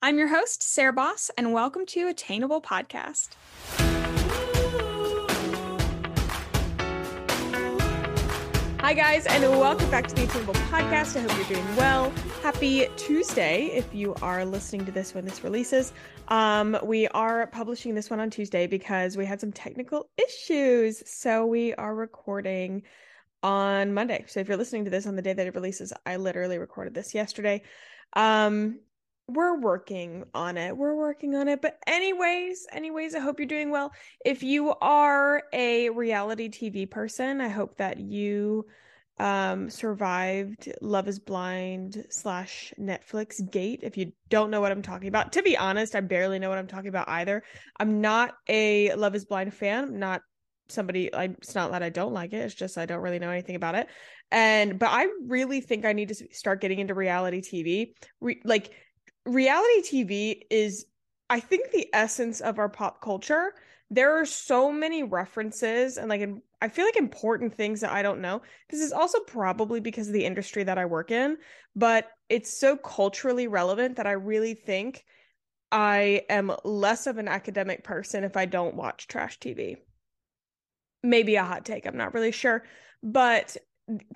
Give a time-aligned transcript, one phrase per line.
[0.00, 3.30] I'm your host, Sarah Baus, and welcome to Attainable Podcast.
[8.78, 11.16] Hi, guys, and welcome back to the Attainable Podcast.
[11.16, 12.10] I hope you're doing well.
[12.44, 15.92] Happy Tuesday if you are listening to this when this releases.
[16.28, 21.02] Um, we are publishing this one on Tuesday because we had some technical issues.
[21.10, 22.84] So we are recording
[23.42, 24.26] on Monday.
[24.28, 26.94] So if you're listening to this on the day that it releases, I literally recorded
[26.94, 27.62] this yesterday.
[28.12, 28.78] Um,
[29.28, 30.76] we're working on it.
[30.76, 31.60] We're working on it.
[31.60, 33.92] But anyways, anyways, I hope you're doing well.
[34.24, 38.66] If you are a reality TV person, I hope that you
[39.20, 43.80] um survived Love is Blind slash Netflix gate.
[43.82, 46.58] If you don't know what I'm talking about, to be honest, I barely know what
[46.58, 47.42] I'm talking about either.
[47.78, 49.84] I'm not a Love is Blind fan.
[49.84, 50.22] I'm not
[50.70, 52.38] somebody I it's not that I don't like it.
[52.38, 53.88] It's just I don't really know anything about it.
[54.30, 57.92] And but I really think I need to start getting into reality TV.
[58.20, 58.70] Re- like
[59.28, 60.86] reality TV is,
[61.30, 63.54] I think, the essence of our pop culture.
[63.90, 66.28] There are so many references and like
[66.60, 68.42] I feel like important things that I don't know.
[68.68, 71.38] This is also probably because of the industry that I work in,
[71.74, 75.04] but it's so culturally relevant that I really think
[75.70, 79.76] I am less of an academic person if I don't watch trash TV.
[81.02, 82.64] Maybe a hot take, I'm not really sure.
[83.02, 83.56] But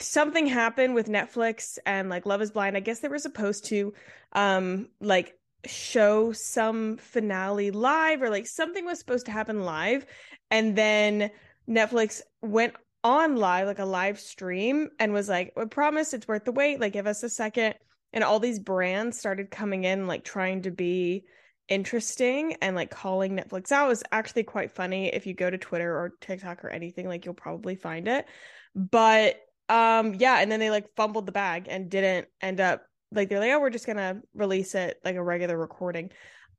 [0.00, 2.76] something happened with Netflix and like Love is Blind.
[2.76, 3.94] I guess they were supposed to
[4.32, 10.04] um like show some finale live or like something was supposed to happen live
[10.50, 11.30] and then
[11.68, 16.44] Netflix went on live like a live stream and was like, "We promise it's worth
[16.44, 16.80] the wait.
[16.80, 17.74] Like give us a second.
[18.12, 21.24] And all these brands started coming in like trying to be
[21.68, 25.08] interesting and like calling Netflix out was actually quite funny.
[25.08, 28.26] If you go to Twitter or TikTok or anything, like you'll probably find it.
[28.74, 29.40] But
[29.72, 33.40] um, yeah, and then they like fumbled the bag and didn't end up like they're
[33.40, 36.10] like, oh, we're just gonna release it like a regular recording.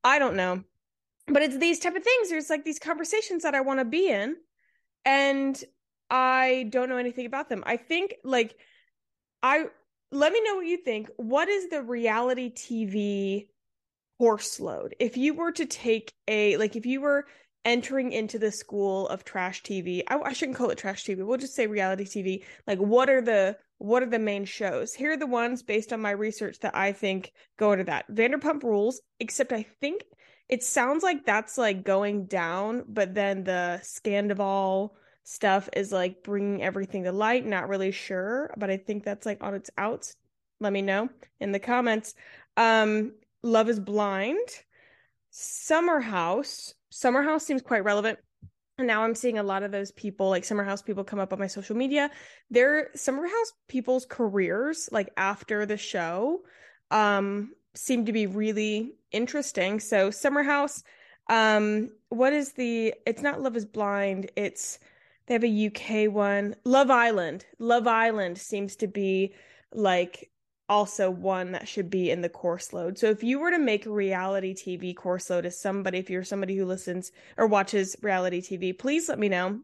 [0.03, 0.63] I don't know.
[1.27, 2.29] But it's these type of things.
[2.29, 4.35] There's like these conversations that I want to be in,
[5.05, 5.63] and
[6.09, 7.63] I don't know anything about them.
[7.67, 8.55] I think like
[9.43, 9.65] I
[10.11, 11.09] let me know what you think.
[11.17, 13.47] What is the reality TV
[14.17, 14.95] course load?
[14.99, 17.27] If you were to take a like if you were
[17.65, 20.03] entering into the school of trash TV.
[20.07, 21.25] I, I, shouldn't call it trash TV.
[21.25, 22.43] We'll just say reality TV.
[22.67, 24.93] Like what are the what are the main shows?
[24.93, 28.09] Here are the ones based on my research that I think go into that.
[28.09, 30.03] Vanderpump Rules, except I think
[30.49, 34.91] it sounds like that's like going down, but then the Scandoval
[35.23, 37.45] stuff is like bringing everything to light.
[37.45, 40.15] Not really sure, but I think that's like on its outs.
[40.59, 41.09] Let me know
[41.39, 42.13] in the comments.
[42.55, 44.47] Um, Love is Blind,
[45.31, 48.19] Summer House, Summer House seems quite relevant.
[48.77, 51.33] And now I'm seeing a lot of those people, like Summer House people, come up
[51.33, 52.09] on my social media.
[52.49, 56.41] Their Summer House people's careers, like after the show,
[56.91, 59.79] um, seem to be really interesting.
[59.79, 60.83] So Summer House,
[61.29, 62.93] um, what is the?
[63.05, 64.31] It's not Love Is Blind.
[64.35, 64.79] It's
[65.25, 66.55] they have a UK one.
[66.63, 67.45] Love Island.
[67.59, 69.33] Love Island seems to be
[69.73, 70.29] like
[70.73, 72.97] also one that should be in the course load.
[72.97, 76.23] So if you were to make a reality TV course load as somebody, if you're
[76.23, 79.59] somebody who listens or watches reality TV, please let me know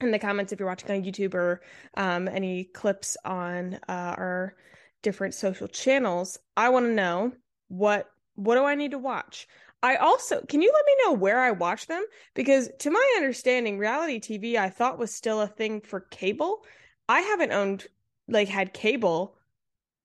[0.00, 1.62] in the comments if you're watching on YouTube or
[1.96, 4.54] um, any clips on uh, our
[5.02, 6.38] different social channels.
[6.56, 7.32] I want to know
[7.66, 9.48] what what do I need to watch.
[9.82, 12.04] I also can you let me know where I watch them
[12.34, 16.64] because to my understanding, reality TV I thought was still a thing for cable.
[17.08, 17.88] I haven't owned
[18.28, 19.35] like had cable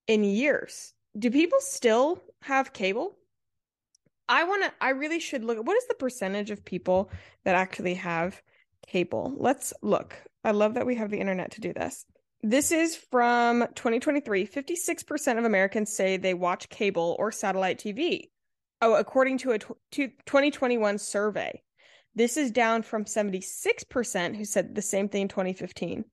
[0.08, 0.94] in years.
[1.18, 3.18] Do people still have cable?
[4.28, 5.58] I want to, I really should look.
[5.66, 7.12] What is the percentage of people
[7.44, 8.42] that actually have
[8.88, 9.34] cable?
[9.38, 10.16] Let's look.
[10.44, 12.06] I love that we have the internet to do this.
[12.42, 14.48] This is from 2023.
[14.48, 18.30] 56% of Americans say they watch cable or satellite TV.
[18.82, 21.62] Oh, according to a 2021 survey.
[22.16, 26.04] This is down from 76% who said the same thing in 2015.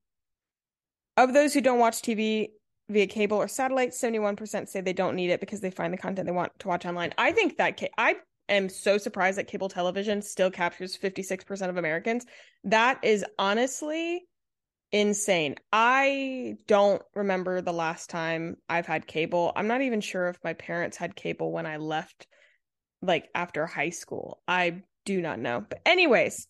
[1.16, 2.50] Of those who don't watch TV,
[2.88, 3.90] via cable or satellite.
[3.90, 6.86] 71% say they don't need it because they find the content they want to watch
[6.86, 7.12] online.
[7.18, 8.16] I think that ca- I
[8.48, 12.24] am so surprised that cable television still captures 56% of Americans.
[12.64, 14.22] That is honestly
[14.90, 15.56] insane.
[15.72, 19.52] I don't remember the last time I've had cable.
[19.54, 22.26] I'm not even sure if my parents had cable when I left
[23.02, 24.40] like after high school.
[24.48, 25.64] I do not know.
[25.68, 26.46] But anyways,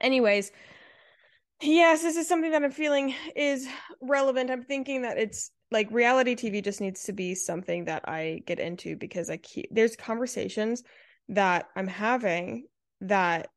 [0.00, 0.50] anyways,
[1.62, 3.68] Yes, this is something that I'm feeling is
[4.00, 4.50] relevant.
[4.50, 8.58] I'm thinking that it's like reality TV just needs to be something that I get
[8.58, 10.82] into because I keep there's conversations
[11.28, 12.66] that I'm having
[13.02, 13.48] that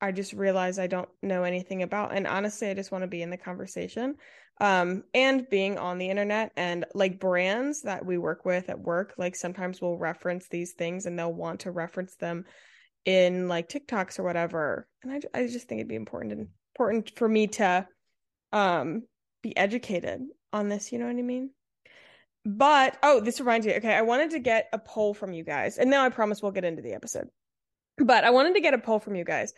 [0.00, 2.14] I just realize I don't know anything about.
[2.14, 4.16] And honestly, I just want to be in the conversation.
[4.60, 9.14] Um, and being on the internet and like brands that we work with at work,
[9.16, 12.44] like sometimes we'll reference these things and they'll want to reference them
[13.06, 14.86] in like TikToks or whatever.
[15.02, 16.48] And I, I just think it'd be important and
[16.78, 17.86] important for me to
[18.52, 19.02] um
[19.42, 20.22] be educated
[20.52, 21.50] on this, you know what I mean?
[22.44, 23.74] But oh, this reminds me.
[23.74, 25.76] Okay, I wanted to get a poll from you guys.
[25.78, 27.28] And now I promise we'll get into the episode.
[27.98, 29.52] But I wanted to get a poll from you guys.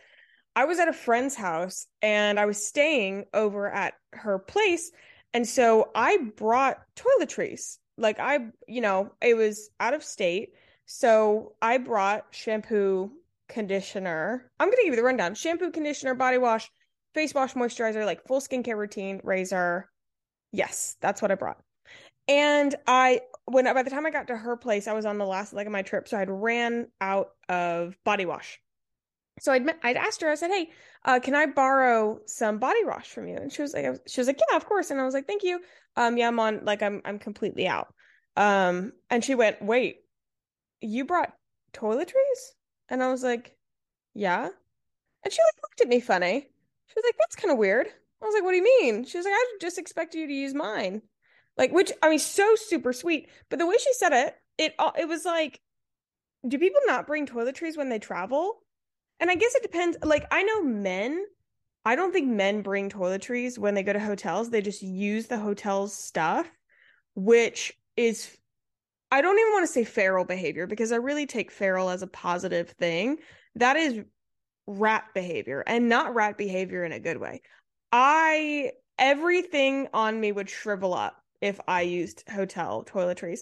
[0.56, 4.90] I was at a friend's house and I was staying over at her place.
[5.32, 7.76] And so I brought toiletries.
[7.96, 10.50] Like I, you know, it was out of state.
[10.86, 13.12] So I brought shampoo,
[13.48, 14.50] conditioner.
[14.58, 16.68] I'm to give you the rundown shampoo, conditioner, body wash,
[17.14, 19.90] face wash, moisturizer, like full skincare routine, razor.
[20.52, 21.60] Yes, that's what I brought.
[22.28, 25.26] And I, when by the time I got to her place, I was on the
[25.26, 26.08] last leg of my trip.
[26.08, 28.60] So I'd ran out of body wash
[29.40, 30.30] so I'd I'd asked her.
[30.30, 30.70] I said, "Hey,
[31.04, 34.26] uh, can I borrow some body wash from you?" And she was like, "She was
[34.28, 35.60] like, yeah, of course." And I was like, "Thank you."
[35.96, 36.64] Um, yeah, I'm on.
[36.64, 37.92] Like, I'm I'm completely out.
[38.36, 40.00] Um, and she went, "Wait,
[40.80, 41.32] you brought
[41.72, 42.52] toiletries?"
[42.88, 43.56] And I was like,
[44.14, 44.48] "Yeah."
[45.24, 46.48] And she like looked at me funny.
[46.90, 49.16] She was like, "That's kind of weird." I was like, "What do you mean?" She
[49.16, 51.02] was like, "I just expected you to use mine."
[51.56, 53.28] Like, which I mean, so super sweet.
[53.48, 55.60] But the way she said it, it it was like,
[56.46, 58.62] do people not bring toiletries when they travel?
[59.18, 59.96] And I guess it depends.
[60.02, 61.24] Like, I know men,
[61.84, 64.50] I don't think men bring toiletries when they go to hotels.
[64.50, 66.50] They just use the hotel's stuff,
[67.14, 68.36] which is,
[69.10, 72.06] I don't even want to say feral behavior because I really take feral as a
[72.06, 73.18] positive thing.
[73.56, 74.00] That is
[74.78, 77.42] rat behavior and not rat behavior in a good way.
[77.92, 83.40] I, everything on me would shrivel up if I used hotel toiletries.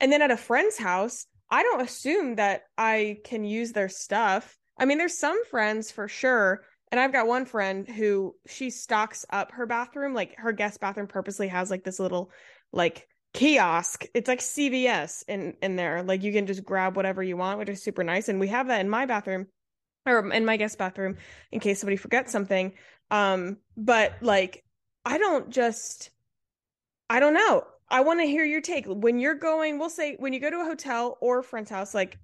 [0.00, 4.56] And then at a friend's house, I don't assume that I can use their stuff
[4.78, 6.64] I mean, there's some friends for sure.
[6.90, 11.06] And I've got one friend who she stocks up her bathroom, like her guest bathroom
[11.06, 12.30] purposely has like this little
[12.72, 14.04] like kiosk.
[14.12, 16.02] It's like CVS in in there.
[16.02, 18.28] Like you can just grab whatever you want, which is super nice.
[18.28, 19.46] And we have that in my bathroom
[20.06, 21.16] or in my guest bathroom
[21.50, 22.72] in case somebody forgets something.
[23.10, 24.64] Um, but like
[25.04, 26.10] I don't just
[27.10, 27.64] I don't know.
[27.90, 28.86] I want to hear your take.
[28.86, 31.94] When you're going, we'll say when you go to a hotel or a friend's house,
[31.94, 32.18] like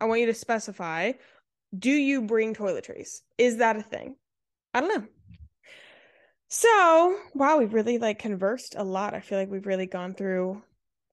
[0.00, 1.12] I want you to specify
[1.76, 3.22] do you bring toiletries?
[3.38, 4.16] Is that a thing?
[4.72, 5.08] I don't know.
[6.48, 9.14] So, wow, we've really like conversed a lot.
[9.14, 10.62] I feel like we've really gone through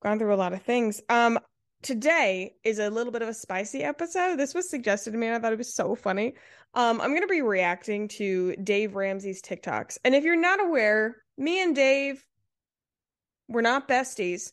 [0.03, 1.01] gone through a lot of things.
[1.09, 1.39] Um
[1.81, 4.37] today is a little bit of a spicy episode.
[4.37, 6.35] This was suggested to me and I thought it was so funny.
[6.73, 9.97] Um I'm going to be reacting to Dave Ramsey's TikToks.
[10.03, 12.23] And if you're not aware, me and Dave
[13.47, 14.51] we're not besties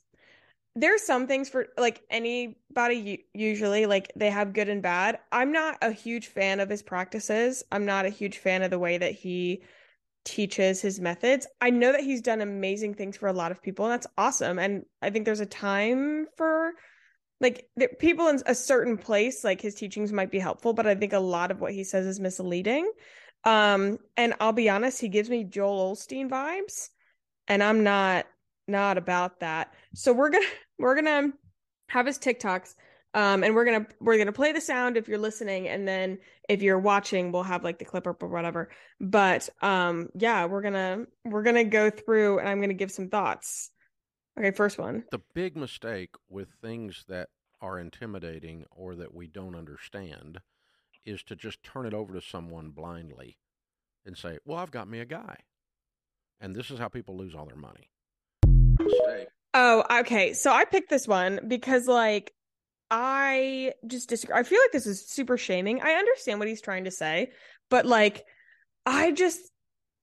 [0.79, 5.19] there's some things for like anybody usually like they have good and bad.
[5.33, 7.65] I'm not a huge fan of his practices.
[7.73, 9.63] I'm not a huge fan of the way that he
[10.25, 11.49] teaches his methods.
[11.61, 14.59] I know that he's done amazing things for a lot of people and that's awesome
[14.61, 16.73] and I think there's a time for
[17.41, 17.67] like
[17.99, 21.21] people in a certain place like his teachings might be helpful but I think a
[21.21, 22.91] lot of what he says is misleading.
[23.45, 26.89] Um and I'll be honest, he gives me Joel Osteen vibes
[27.49, 28.27] and I'm not
[28.69, 29.75] not about that.
[29.95, 30.47] So we're gonna
[30.79, 31.33] we're gonna
[31.89, 32.75] have his TikToks.
[33.15, 36.19] Um, and we're gonna we're gonna play the sound if you're listening, and then
[36.49, 38.69] if you're watching, we'll have like the clip up or whatever.
[39.01, 43.71] But um, yeah, we're gonna we're gonna go through, and I'm gonna give some thoughts.
[44.39, 45.03] Okay, first one.
[45.11, 47.31] The big mistake with things that
[47.61, 50.39] are intimidating or that we don't understand
[51.05, 53.39] is to just turn it over to someone blindly
[54.07, 55.39] and say, "Well, I've got me a guy,"
[56.41, 57.91] and this is how people lose all their money.
[58.79, 59.29] Mistake.
[59.55, 60.35] Oh, okay.
[60.35, 62.33] So I picked this one because like
[62.93, 64.37] I just disagree.
[64.37, 65.83] I feel like this is super shaming.
[65.83, 67.33] I understand what he's trying to say,
[67.71, 68.25] but like
[68.87, 69.51] I just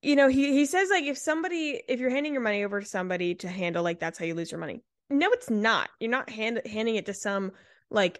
[0.05, 2.85] you know, he he says like if somebody if you're handing your money over to
[2.85, 4.83] somebody to handle like that's how you lose your money.
[5.09, 5.89] No, it's not.
[5.99, 7.51] You're not hand, handing it to some
[7.89, 8.19] like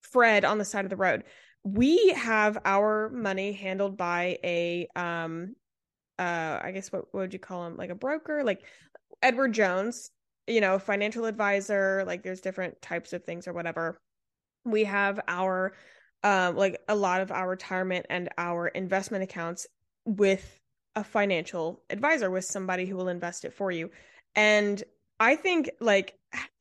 [0.00, 1.22] Fred on the side of the road.
[1.62, 5.54] We have our money handled by a um
[6.18, 7.76] uh I guess what, what would you call him?
[7.76, 8.64] Like a broker, like
[9.22, 10.10] Edward Jones
[10.48, 14.00] you know, financial advisor, like there's different types of things or whatever.
[14.64, 15.74] We have our
[16.24, 19.68] um like a lot of our retirement and our investment accounts
[20.04, 20.58] with
[20.94, 23.90] a financial advisor with somebody who will invest it for you.
[24.34, 24.82] And
[25.20, 26.14] I think like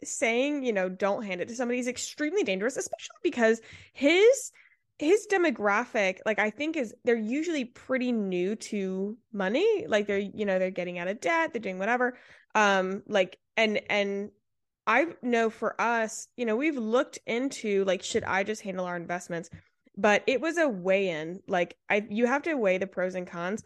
[0.03, 3.61] saying, you know, don't hand it to somebody is extremely dangerous, especially because
[3.93, 4.51] his
[4.99, 10.45] his demographic like i think is they're usually pretty new to money like they're you
[10.45, 12.15] know they're getting out of debt they're doing whatever
[12.53, 14.29] um like and and
[14.87, 18.95] I know for us, you know, we've looked into like should I just handle our
[18.95, 19.49] investments?
[19.97, 21.41] But it was a weigh in.
[21.47, 23.63] Like I you have to weigh the pros and cons.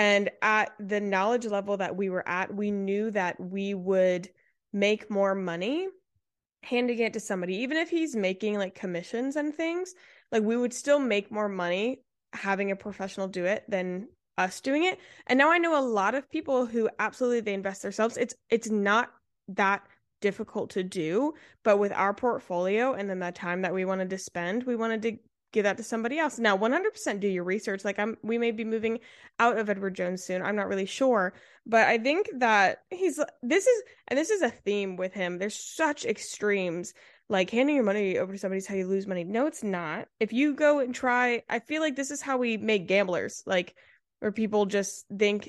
[0.00, 4.30] And at the knowledge level that we were at, we knew that we would
[4.72, 5.88] make more money
[6.62, 9.92] handing it to somebody, even if he's making like commissions and things,
[10.32, 12.00] like we would still make more money
[12.32, 14.98] having a professional do it than us doing it.
[15.26, 18.16] And now I know a lot of people who absolutely they invest themselves.
[18.16, 19.10] It's it's not
[19.48, 19.82] that
[20.22, 24.18] difficult to do, but with our portfolio and then the time that we wanted to
[24.18, 25.18] spend, we wanted to
[25.52, 26.38] give that to somebody else.
[26.38, 27.84] Now, 100% do your research.
[27.84, 29.00] Like I'm we may be moving
[29.38, 30.42] out of Edward Jones soon.
[30.42, 31.32] I'm not really sure,
[31.66, 35.38] but I think that he's this is and this is a theme with him.
[35.38, 36.94] There's such extremes.
[37.28, 39.22] Like handing your money over to somebody's how you lose money.
[39.22, 40.08] No, it's not.
[40.18, 43.44] If you go and try, I feel like this is how we make gamblers.
[43.46, 43.76] Like
[44.18, 45.48] where people just think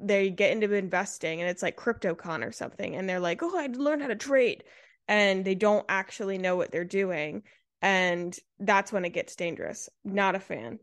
[0.00, 3.62] they get into investing and it's like CryptoCon or something and they're like, "Oh, I
[3.62, 4.64] had to learn how to trade."
[5.08, 7.42] And they don't actually know what they're doing
[7.82, 9.88] and that's when it gets dangerous.
[10.04, 10.78] Not a fan.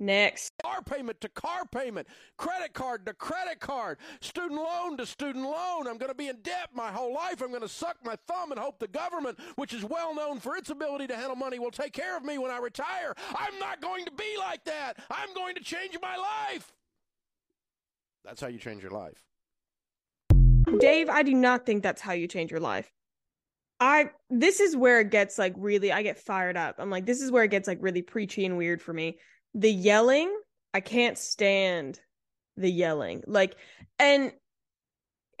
[0.00, 0.52] Next.
[0.62, 5.88] Car payment to car payment, credit card to credit card, student loan to student loan.
[5.88, 7.42] I'm going to be in debt my whole life.
[7.42, 10.56] I'm going to suck my thumb and hope the government, which is well known for
[10.56, 13.14] its ability to handle money, will take care of me when I retire.
[13.34, 14.94] I'm not going to be like that.
[15.10, 16.72] I'm going to change my life.
[18.24, 19.24] That's how you change your life.
[20.78, 22.92] Dave, I do not think that's how you change your life.
[23.80, 26.76] I this is where it gets like really I get fired up.
[26.78, 29.18] I'm like this is where it gets like really preachy and weird for me.
[29.54, 30.34] The yelling,
[30.74, 32.00] I can't stand
[32.56, 33.22] the yelling.
[33.26, 33.56] Like
[33.98, 34.32] and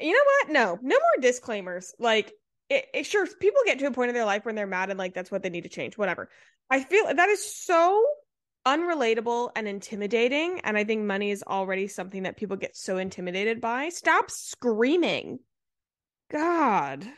[0.00, 0.52] you know what?
[0.52, 1.94] No, no more disclaimers.
[1.98, 2.32] Like
[2.68, 4.98] it, it sure people get to a point in their life when they're mad and
[4.98, 5.98] like that's what they need to change.
[5.98, 6.28] Whatever.
[6.70, 8.04] I feel that is so
[8.64, 13.60] unrelatable and intimidating and I think money is already something that people get so intimidated
[13.60, 13.88] by.
[13.88, 15.40] Stop screaming.
[16.30, 17.08] God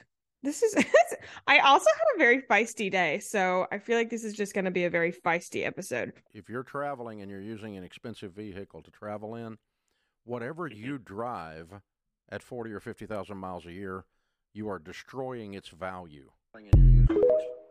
[0.42, 0.74] this is
[1.46, 4.64] i also had a very feisty day so i feel like this is just going
[4.64, 6.12] to be a very feisty episode.
[6.32, 9.58] If you're traveling and you're using an expensive vehicle to travel in
[10.24, 10.84] whatever mm-hmm.
[10.84, 11.80] you drive
[12.30, 14.04] at 40 or 50,000 miles a year
[14.52, 16.30] you are destroying its value.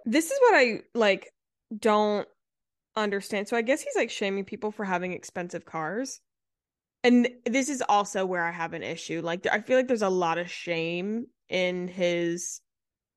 [0.06, 1.32] This is what i like
[1.78, 2.28] don't
[2.96, 3.48] understand.
[3.48, 6.20] So i guess he's like shaming people for having expensive cars.
[7.04, 9.22] And this is also where i have an issue.
[9.22, 12.62] Like i feel like there's a lot of shame in his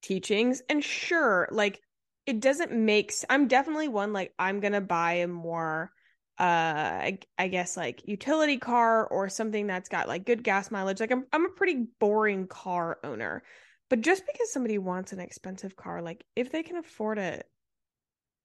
[0.02, 0.62] teachings.
[0.68, 1.80] And sure like
[2.26, 5.90] it doesn't make i'm definitely one like i'm gonna buy a more
[6.38, 10.98] uh I, I, guess like utility car or something that's got like good gas mileage.
[10.98, 13.42] Like I'm I'm a pretty boring car owner.
[13.90, 17.46] But just because somebody wants an expensive car like if they can afford it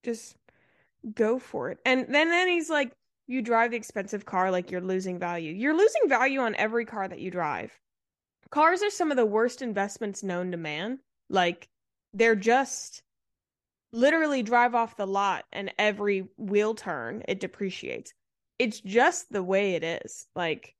[0.04, 0.36] just
[1.16, 1.80] go for it.
[1.86, 2.92] And then then he's like
[3.26, 5.54] you drive the expensive car like you're losing value.
[5.54, 7.72] You're losing value on every car that you drive
[8.52, 11.00] cars are some of the worst investments known to man.
[11.30, 11.68] Like
[12.14, 13.04] they're just
[13.92, 18.14] literally drive off the lot and every wheel turn it depreciates.
[18.60, 20.28] It's just the way it is.
[20.36, 20.76] Like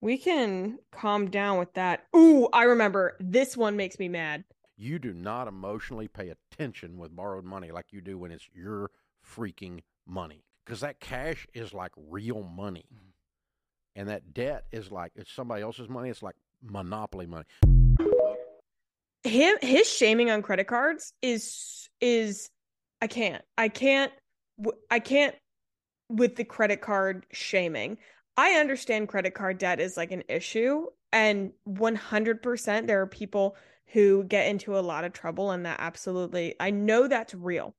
[0.00, 2.06] we can calm down with that.
[2.16, 4.44] Ooh, I remember this one makes me mad.
[4.76, 8.90] You do not emotionally pay attention with borrowed money like you do when it's your
[9.26, 10.44] freaking money.
[10.64, 12.84] Because that cash is like real money.
[12.94, 13.04] Mm-hmm.
[13.96, 16.10] And that debt is like it's somebody else's money.
[16.10, 17.44] It's like monopoly money.
[19.24, 22.50] Him his shaming on credit cards is is
[23.00, 23.42] I can't.
[23.56, 24.12] I can't
[24.90, 25.34] I can't
[26.08, 27.98] with the credit card shaming.
[28.36, 33.56] I understand credit card debt is like an issue and 100% there are people
[33.92, 37.74] who get into a lot of trouble and that absolutely I know that's real.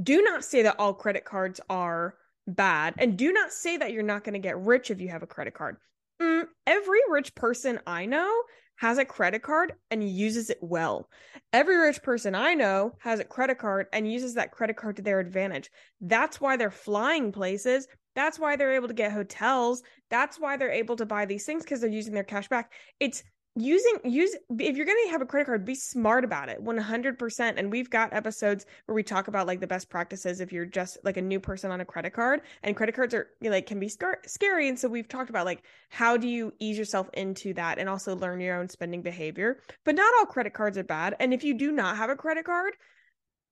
[0.00, 2.14] Do not say that all credit cards are
[2.46, 5.22] bad and do not say that you're not going to get rich if you have
[5.22, 5.76] a credit card.
[6.20, 8.42] Mm, every rich person I know
[8.76, 11.08] has a credit card and uses it well.
[11.52, 15.02] Every rich person I know has a credit card and uses that credit card to
[15.02, 15.70] their advantage.
[16.00, 17.88] That's why they're flying places.
[18.14, 19.82] That's why they're able to get hotels.
[20.10, 22.72] That's why they're able to buy these things because they're using their cash back.
[23.00, 23.22] It's
[23.60, 27.54] using use if you're going to have a credit card be smart about it 100%
[27.56, 30.98] and we've got episodes where we talk about like the best practices if you're just
[31.04, 32.42] like a new person on a credit card.
[32.62, 34.68] And credit cards are like can be scar- scary.
[34.68, 38.16] And so we've talked about like how do you ease yourself into that and also
[38.16, 39.60] learn your own spending behavior.
[39.84, 41.16] But not all credit cards are bad.
[41.20, 42.74] And if you do not have a credit card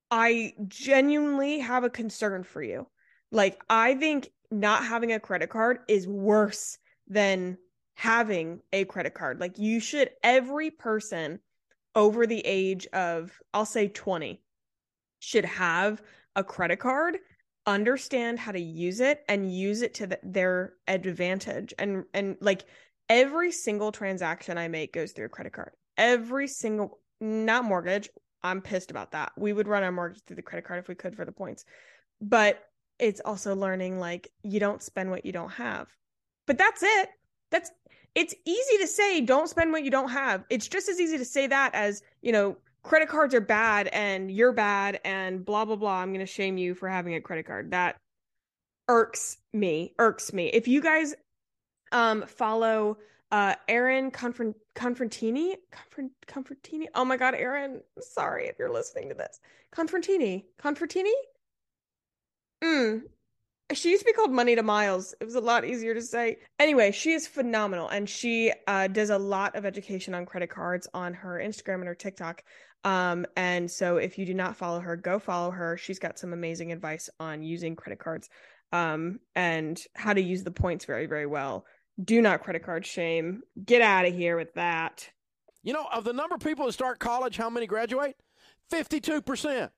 [0.09, 2.87] i genuinely have a concern for you.
[3.33, 7.59] Like i think not having a credit card is worse than
[7.97, 9.41] having a credit card.
[9.41, 11.41] Like you should every person
[11.95, 14.41] over the age of I'll say 20
[15.19, 16.03] should have
[16.37, 17.17] a credit card,
[17.67, 21.73] understand how to use it and use it to the, their advantage.
[21.79, 22.67] And and like
[23.09, 25.73] every single transaction I make goes through a credit card.
[25.97, 28.11] Every single not mortgage.
[28.43, 29.33] I'm pissed about that.
[29.39, 31.65] We would run our mortgage through the credit card if we could for the points.
[32.21, 32.63] But
[32.99, 35.89] it's also learning like you don't spend what you don't have
[36.47, 37.09] But that's it.
[37.51, 37.71] That's
[38.15, 40.45] it's easy to say don't spend what you don't have.
[40.49, 44.31] It's just as easy to say that as, you know, credit cards are bad and
[44.31, 45.99] you're bad and blah blah blah.
[46.01, 47.73] I'm going to shame you for having a credit card.
[47.73, 47.97] That
[48.89, 49.93] irks me.
[49.99, 50.47] Irks me.
[50.49, 51.15] If you guys
[51.93, 52.99] um follow
[53.33, 56.87] uh Aaron Confront Confrontini Confront Confrontini.
[56.95, 59.41] Oh my god, Aaron, sorry if you're listening to this.
[59.75, 60.45] Confrontini.
[60.63, 61.13] Confrontini?
[62.65, 63.03] Mm,
[63.73, 65.15] she used to be called Money to Miles.
[65.21, 66.39] It was a lot easier to say.
[66.59, 70.87] Anyway, she is phenomenal and she uh, does a lot of education on credit cards
[70.95, 72.43] on her Instagram and her TikTok.
[72.85, 75.77] Um, and so if you do not follow her, go follow her.
[75.77, 78.29] She's got some amazing advice on using credit cards
[78.73, 81.67] um, and how to use the points very, very well.
[82.03, 83.43] Do not credit card shame.
[83.65, 85.09] Get out of here with that.
[85.65, 88.17] You know, of the number of people that start college, how many graduate?
[88.71, 89.71] 52%.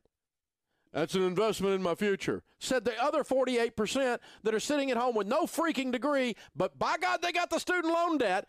[0.99, 2.43] That's an investment in my future.
[2.59, 6.97] Said the other 48% that are sitting at home with no freaking degree, but by
[7.01, 8.49] God, they got the student loan debt.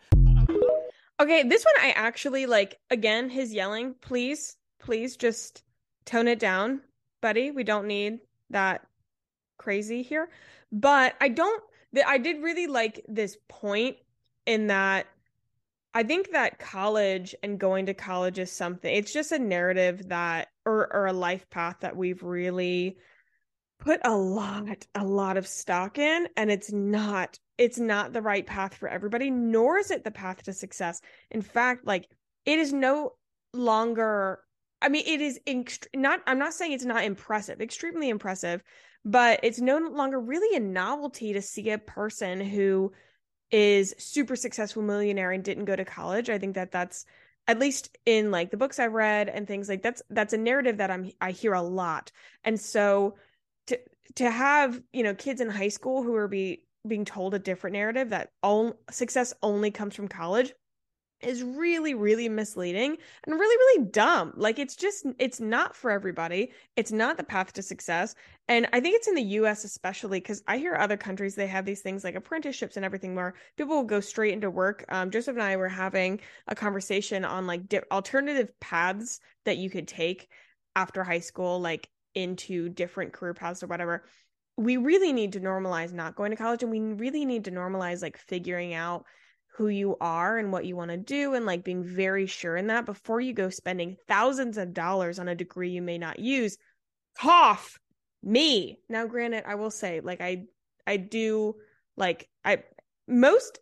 [1.20, 2.80] Okay, this one I actually like.
[2.90, 3.94] Again, his yelling.
[4.00, 5.62] Please, please just
[6.04, 6.80] tone it down,
[7.20, 7.52] buddy.
[7.52, 8.18] We don't need
[8.50, 8.84] that
[9.56, 10.28] crazy here.
[10.72, 11.62] But I don't,
[12.04, 13.96] I did really like this point
[14.46, 15.06] in that
[15.92, 20.48] I think that college and going to college is something, it's just a narrative that,
[20.70, 22.96] or, or a life path that we've really
[23.78, 26.28] put a lot, a lot of stock in.
[26.36, 30.42] And it's not, it's not the right path for everybody, nor is it the path
[30.44, 31.00] to success.
[31.30, 32.06] In fact, like
[32.44, 33.12] it is no
[33.52, 34.40] longer,
[34.82, 35.40] I mean, it is
[35.94, 38.62] not, I'm not saying it's not impressive, extremely impressive,
[39.04, 42.92] but it's no longer really a novelty to see a person who,
[43.50, 46.30] is super successful millionaire and didn't go to college.
[46.30, 47.04] I think that that's
[47.50, 50.76] at least in like the books I've read and things like that's that's a narrative
[50.76, 52.12] that I'm I hear a lot.
[52.44, 53.16] And so
[53.66, 53.76] to
[54.14, 57.74] to have, you know, kids in high school who are be being told a different
[57.74, 60.52] narrative that all success only comes from college
[61.22, 64.32] is really really misleading and really really dumb.
[64.36, 66.52] Like it's just it's not for everybody.
[66.76, 68.14] It's not the path to success.
[68.48, 71.64] And i think it's in the us especially because i hear other countries they have
[71.64, 74.84] these things like apprenticeships and everything where people will go straight into work.
[74.88, 79.70] Um, joseph and i were having a conversation on like di- alternative paths that you
[79.70, 80.28] could take
[80.74, 84.04] after high school like into different career paths or whatever.
[84.56, 88.02] We really need to normalize not going to college and we really need to normalize
[88.02, 89.04] like figuring out
[89.56, 92.68] who you are and what you want to do and like being very sure in
[92.68, 96.56] that before you go spending thousands of dollars on a degree you may not use
[97.18, 97.78] cough
[98.22, 98.78] me.
[98.88, 100.44] Now granted i will say like i
[100.86, 101.54] i do
[101.96, 102.62] like i
[103.08, 103.58] most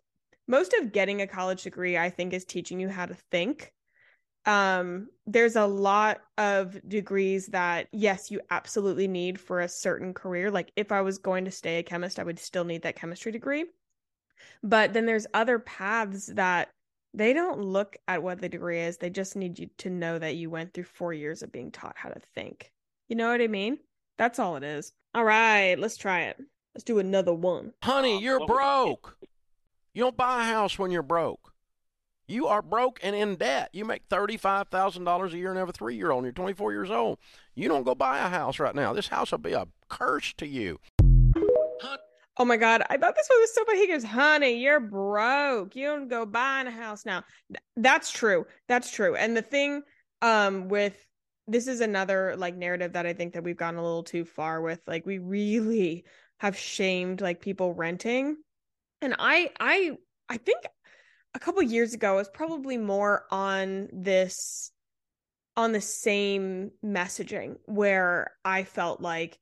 [0.47, 3.71] most of getting a college degree i think is teaching you how to think.
[4.45, 10.51] Um there's a lot of degrees that yes you absolutely need for a certain career.
[10.51, 13.31] Like if i was going to stay a chemist i would still need that chemistry
[13.31, 13.65] degree
[14.63, 16.69] but then there's other paths that
[17.13, 18.97] they don't look at what the degree is.
[18.97, 21.97] They just need you to know that you went through four years of being taught
[21.97, 22.71] how to think.
[23.07, 23.79] You know what I mean?
[24.17, 24.93] That's all it is.
[25.15, 26.37] All right, let's try it.
[26.75, 27.73] Let's do another one.
[27.83, 29.17] Honey, you're broke.
[29.93, 31.53] You don't buy a house when you're broke.
[32.27, 33.69] You are broke and in debt.
[33.73, 36.91] You make $35,000 a year and have a three year old, and you're 24 years
[36.91, 37.17] old.
[37.55, 38.93] You don't go buy a house right now.
[38.93, 40.79] This house will be a curse to you.
[42.39, 43.79] Oh my god, I thought this was so funny.
[43.79, 45.75] He goes, "Honey, you're broke.
[45.75, 47.23] You don't go buying a house now."
[47.75, 48.45] That's true.
[48.67, 49.15] That's true.
[49.15, 49.83] And the thing
[50.21, 51.05] um with
[51.47, 54.61] this is another like narrative that I think that we've gone a little too far
[54.61, 54.79] with.
[54.87, 56.05] Like we really
[56.39, 58.37] have shamed like people renting.
[59.01, 59.97] And I I
[60.29, 60.63] I think
[61.35, 64.71] a couple years ago I was probably more on this
[65.57, 69.39] on the same messaging where I felt like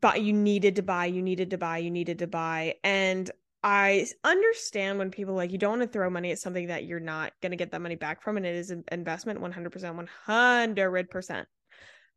[0.00, 2.76] but you needed to buy, you needed to buy, you needed to buy.
[2.84, 3.30] And
[3.64, 7.00] I understand when people like you don't want to throw money at something that you're
[7.00, 11.44] not going to get that money back from, and it is an investment 100%, 100%.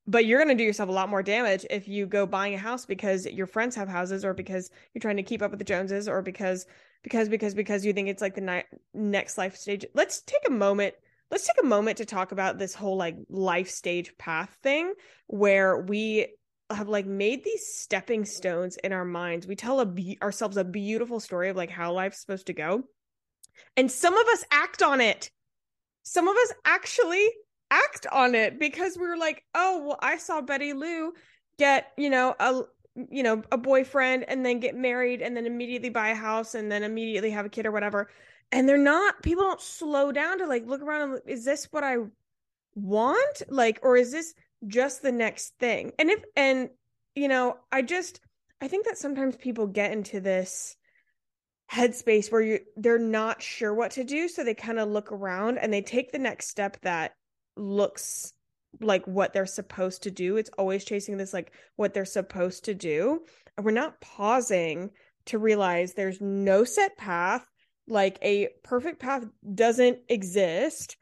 [0.07, 2.59] But you're going to do yourself a lot more damage if you go buying a
[2.59, 5.65] house because your friends have houses, or because you're trying to keep up with the
[5.65, 6.65] Joneses, or because
[7.03, 9.85] because because because you think it's like the ni- next life stage.
[9.93, 10.95] Let's take a moment.
[11.29, 14.93] Let's take a moment to talk about this whole like life stage path thing
[15.27, 16.27] where we
[16.71, 19.45] have like made these stepping stones in our minds.
[19.45, 22.83] We tell a be- ourselves a beautiful story of like how life's supposed to go.
[23.77, 25.29] And some of us act on it.
[26.03, 27.27] Some of us actually
[27.71, 31.13] act on it because we are like, "Oh, well I saw Betty Lou
[31.57, 32.63] get, you know, a
[33.09, 36.71] you know, a boyfriend and then get married and then immediately buy a house and
[36.71, 38.09] then immediately have a kid or whatever."
[38.51, 41.83] And they're not people don't slow down to like look around and is this what
[41.83, 41.97] I
[42.75, 43.41] want?
[43.49, 44.33] Like or is this
[44.67, 45.91] just the next thing.
[45.99, 46.69] And if and
[47.15, 48.19] you know, I just
[48.61, 50.75] I think that sometimes people get into this
[51.71, 55.57] headspace where you they're not sure what to do so they kind of look around
[55.57, 57.13] and they take the next step that
[57.57, 58.33] looks
[58.81, 60.37] like what they're supposed to do.
[60.37, 63.21] It's always chasing this like what they're supposed to do.
[63.55, 64.91] And we're not pausing
[65.27, 67.45] to realize there's no set path
[67.87, 70.97] like a perfect path doesn't exist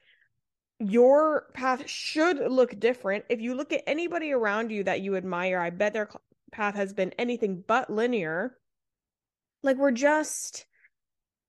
[0.89, 3.25] your path should look different.
[3.29, 6.09] If you look at anybody around you that you admire i bet their
[6.51, 8.57] path has been anything but linear.
[9.63, 10.65] Like we're just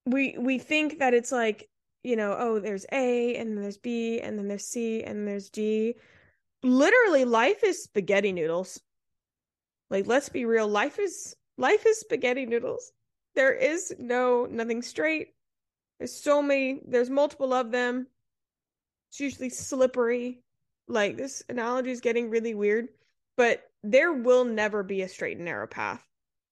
[0.06, 1.68] we we think that it's like
[2.02, 5.50] you know oh there's a and then there's b and then there's c and there's
[5.50, 5.94] d.
[6.62, 8.80] Literally life is spaghetti noodles.
[9.90, 12.92] Like let's be real life is life is spaghetti noodles.
[13.34, 15.34] There is no nothing straight.
[15.98, 18.06] There's so many there's multiple of them
[19.14, 20.40] it's usually slippery
[20.88, 22.88] like this analogy is getting really weird
[23.36, 26.04] but there will never be a straight and narrow path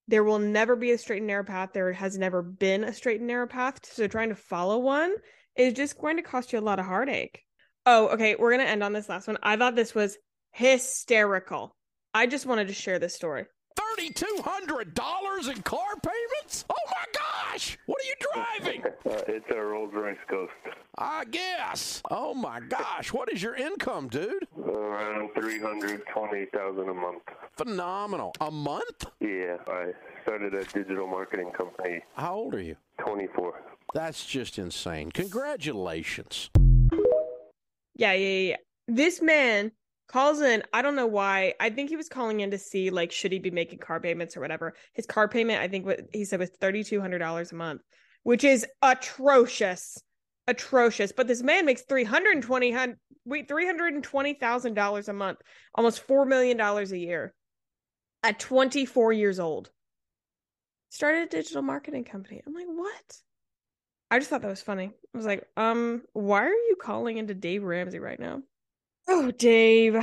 [0.07, 1.69] there will never be a straight and narrow path.
[1.73, 3.79] There has never been a straight and narrow path.
[3.83, 5.15] So trying to follow one
[5.55, 7.43] is just going to cost you a lot of heartache.
[7.85, 8.35] Oh, okay.
[8.35, 9.37] We're going to end on this last one.
[9.41, 10.17] I thought this was
[10.51, 11.75] hysterical.
[12.13, 13.45] I just wanted to share this story.
[13.97, 16.65] $3,200 in car payments?
[16.69, 17.05] Oh my
[17.53, 17.77] gosh!
[17.85, 18.83] What are you driving?
[19.05, 20.53] Uh, it's a Rolls Royce Ghost.
[20.97, 22.01] I guess.
[22.09, 23.11] Oh my gosh!
[23.11, 24.47] What is your income, dude?
[24.57, 27.23] Around three hundred twenty thousand a month.
[27.57, 28.33] Phenomenal.
[28.39, 29.05] A month?
[29.19, 29.91] Yeah, I
[30.23, 32.01] started a digital marketing company.
[32.15, 32.77] How old are you?
[32.97, 33.61] Twenty four.
[33.93, 35.11] That's just insane.
[35.11, 36.49] Congratulations.
[37.95, 38.57] Yeah, yeah, yeah.
[38.87, 39.73] This man
[40.07, 40.63] calls in.
[40.73, 41.53] I don't know why.
[41.59, 44.37] I think he was calling in to see like should he be making car payments
[44.37, 44.73] or whatever.
[44.93, 47.81] His car payment, I think, what he said was thirty two hundred dollars a month,
[48.23, 49.97] which is atrocious,
[50.47, 51.11] atrocious.
[51.11, 52.75] But this man makes three hundred twenty
[53.25, 55.39] wait three hundred twenty thousand dollars a month,
[55.75, 57.33] almost four million dollars a year,
[58.21, 59.71] at twenty four years old.
[60.89, 62.41] Started a digital marketing company.
[62.45, 63.17] I'm like, what?
[64.11, 64.91] I just thought that was funny.
[64.93, 68.43] I was like, um, why are you calling into Dave Ramsey right now?
[69.07, 69.97] Oh, Dave.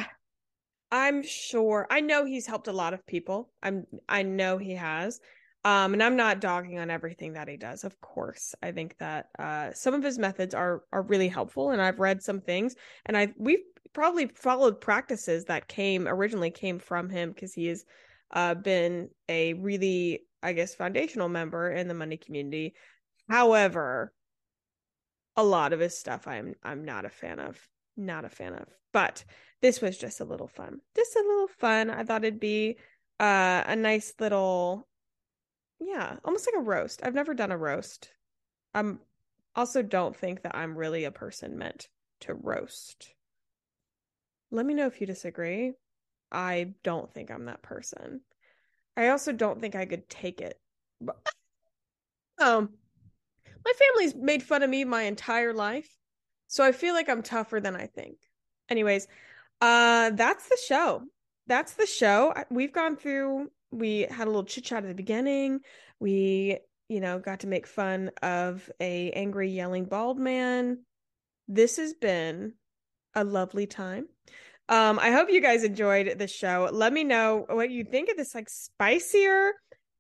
[0.93, 1.87] I'm sure.
[1.91, 3.51] I know he's helped a lot of people.
[3.63, 5.21] I'm I know he has.
[5.65, 7.85] Um and I'm not dogging on everything that he does.
[7.85, 8.55] Of course.
[8.63, 12.23] I think that uh some of his methods are are really helpful and I've read
[12.23, 12.75] some things
[13.07, 17.85] and I we've probably followed practices that came originally came from him because he has
[18.33, 22.75] uh been a really I guess foundational member in the money community.
[23.29, 24.13] However,
[25.37, 27.59] a lot of his stuff I'm I'm not a fan of
[28.01, 28.67] not a fan of.
[28.93, 29.25] But
[29.63, 30.81] this was just a little fun.
[30.97, 31.91] Just a little fun.
[31.91, 32.77] I thought it'd be
[33.19, 34.89] uh, a nice little,
[35.79, 37.01] yeah, almost like a roast.
[37.03, 38.11] I've never done a roast.
[38.75, 39.01] I'm
[39.55, 41.89] also don't think that I'm really a person meant
[42.21, 43.15] to roast.
[44.51, 45.73] Let me know if you disagree.
[46.33, 48.21] I don't think I'm that person.
[48.97, 50.59] I also don't think I could take it.
[52.39, 52.71] um,
[53.65, 55.89] my family's made fun of me my entire life.
[56.51, 58.19] So I feel like I'm tougher than I think.
[58.69, 59.09] Anyways,
[59.63, 61.03] uh that's the show.
[61.47, 62.35] That's the show.
[62.51, 65.61] We've gone through we had a little chit chat at the beginning.
[66.01, 66.59] We,
[66.89, 70.85] you know, got to make fun of a angry yelling bald man.
[71.47, 72.55] This has been
[73.15, 74.07] a lovely time.
[74.69, 76.69] Um, I hope you guys enjoyed the show.
[76.73, 79.53] Let me know what you think of this like spicier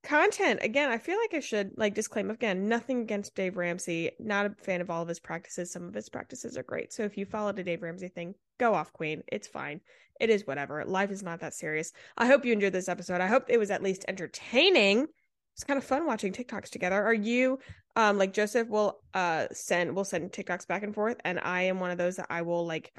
[0.02, 4.46] content again i feel like i should like disclaim again nothing against dave ramsey not
[4.46, 7.18] a fan of all of his practices some of his practices are great so if
[7.18, 9.78] you followed the dave ramsey thing go off queen it's fine
[10.18, 13.26] it is whatever life is not that serious i hope you enjoyed this episode i
[13.26, 15.06] hope it was at least entertaining
[15.54, 17.58] it's kind of fun watching tiktoks together are you
[17.96, 21.78] um like joseph will uh send will send tiktoks back and forth and i am
[21.78, 22.90] one of those that i will like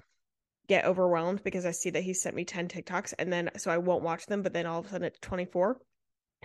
[0.68, 3.78] get overwhelmed because i see that he sent me 10 tiktoks and then so i
[3.80, 5.80] won't watch them but then all of a sudden it's 24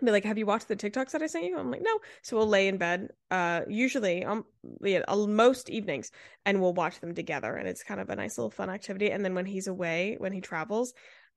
[0.05, 2.37] be like, "Have you watched the TikToks that I sent you?" I'm like, "No." So
[2.37, 4.45] we'll lay in bed, uh, usually um,
[4.83, 6.11] yeah, most evenings,
[6.45, 9.11] and we'll watch them together, and it's kind of a nice little fun activity.
[9.11, 10.93] And then when he's away, when he travels,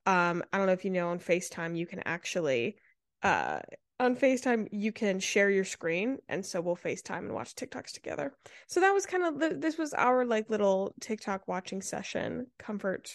[0.06, 2.76] um, I don't know if you know on Facetime you can actually,
[3.22, 3.60] uh,
[3.98, 8.34] on Facetime you can share your screen, and so we'll Facetime and watch TikToks together.
[8.66, 13.10] So that was kind of the, this was our like little TikTok watching session, comfort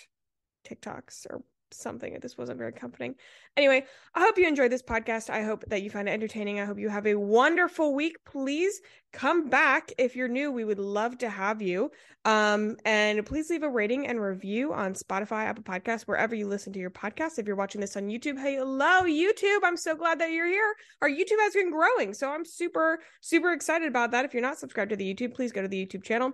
[0.68, 2.18] TikToks or something.
[2.22, 3.16] This wasn't very comforting.
[3.58, 5.30] Anyway, I hope you enjoyed this podcast.
[5.30, 6.60] I hope that you find it entertaining.
[6.60, 8.18] I hope you have a wonderful week.
[8.26, 8.82] Please
[9.14, 10.52] come back if you're new.
[10.52, 11.92] We would love to have you.
[12.26, 16.74] Um, and please leave a rating and review on Spotify, Apple Podcasts, wherever you listen
[16.74, 17.38] to your podcast.
[17.40, 19.60] If you're watching this on YouTube, hey, hello, YouTube.
[19.64, 20.76] I'm so glad that you're here.
[21.02, 22.14] Our YouTube has been growing.
[22.14, 24.26] So I'm super, super excited about that.
[24.26, 26.34] If you're not subscribed to the YouTube, please go to the YouTube channel.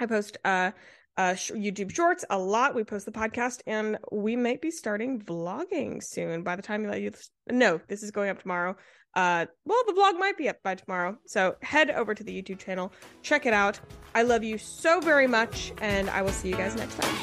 [0.00, 0.72] I post uh
[1.16, 2.74] uh, YouTube Shorts a lot.
[2.74, 6.42] We post the podcast, and we might be starting vlogging soon.
[6.42, 7.12] By the time you you
[7.50, 8.76] no, this is going up tomorrow.
[9.14, 12.58] Uh, well, the vlog might be up by tomorrow, so head over to the YouTube
[12.58, 13.78] channel, check it out.
[14.14, 17.14] I love you so very much, and I will see you guys next time.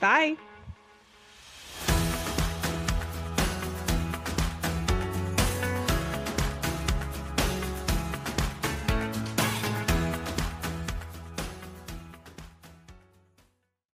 [0.00, 0.47] Bye.